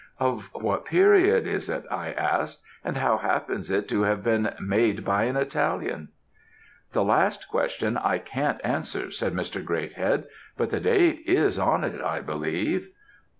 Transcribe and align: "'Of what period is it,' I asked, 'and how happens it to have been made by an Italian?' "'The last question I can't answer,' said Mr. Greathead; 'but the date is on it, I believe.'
"'Of 0.19 0.49
what 0.55 0.85
period 0.85 1.45
is 1.45 1.69
it,' 1.69 1.85
I 1.91 2.11
asked, 2.13 2.59
'and 2.83 2.97
how 2.97 3.17
happens 3.17 3.69
it 3.69 3.87
to 3.89 4.01
have 4.01 4.23
been 4.23 4.55
made 4.59 5.05
by 5.05 5.25
an 5.25 5.35
Italian?' 5.37 6.07
"'The 6.91 7.03
last 7.03 7.47
question 7.47 7.97
I 7.97 8.17
can't 8.17 8.59
answer,' 8.63 9.11
said 9.11 9.35
Mr. 9.35 9.63
Greathead; 9.63 10.23
'but 10.57 10.71
the 10.71 10.79
date 10.79 11.21
is 11.27 11.59
on 11.59 11.83
it, 11.83 12.01
I 12.01 12.19
believe.' 12.19 12.89